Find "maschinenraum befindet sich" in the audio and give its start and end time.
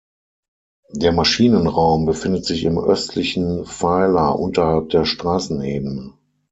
1.11-2.63